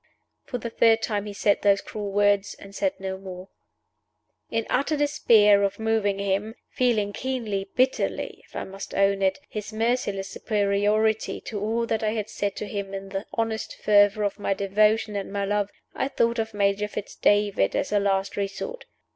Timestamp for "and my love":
15.15-15.69